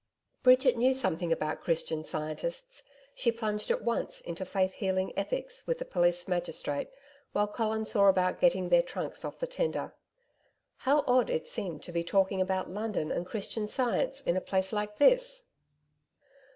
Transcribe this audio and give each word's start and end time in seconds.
Bridget 0.41 0.77
knew 0.77 0.95
something 0.95 1.31
about 1.31 1.61
Christian 1.61 2.03
Scientists. 2.03 2.81
She 3.13 3.31
plunged 3.31 3.69
at 3.69 3.83
once 3.83 4.19
into 4.19 4.45
faith 4.45 4.73
healing 4.73 5.13
ethics 5.15 5.67
with 5.67 5.77
the 5.77 5.85
police 5.85 6.27
magistrate, 6.27 6.89
while 7.33 7.47
Colin 7.47 7.85
saw 7.85 8.07
about 8.07 8.39
getting 8.41 8.69
the 8.69 8.81
trunks 8.81 9.23
off 9.23 9.37
the 9.37 9.45
tender. 9.45 9.93
How 10.77 11.03
odd 11.05 11.29
it 11.29 11.47
seemed 11.47 11.83
to 11.83 11.91
be 11.91 12.03
talking 12.03 12.41
about 12.41 12.67
London 12.67 13.11
and 13.11 13.27
Christian 13.27 13.67
science 13.67 14.21
in 14.21 14.35
a 14.35 14.41
place 14.41 14.73
like 14.73 14.97
this! 14.97 15.51